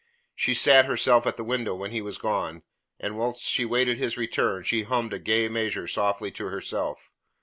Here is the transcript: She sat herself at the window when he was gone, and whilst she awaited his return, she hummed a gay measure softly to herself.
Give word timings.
She 0.33 0.55
sat 0.55 0.85
herself 0.87 1.27
at 1.27 1.37
the 1.37 1.43
window 1.43 1.75
when 1.75 1.91
he 1.91 2.01
was 2.01 2.17
gone, 2.17 2.63
and 2.99 3.15
whilst 3.19 3.43
she 3.43 3.61
awaited 3.65 3.99
his 3.99 4.17
return, 4.17 4.63
she 4.63 4.81
hummed 4.81 5.13
a 5.13 5.19
gay 5.19 5.47
measure 5.47 5.85
softly 5.87 6.31
to 6.31 6.47
herself. 6.47 7.11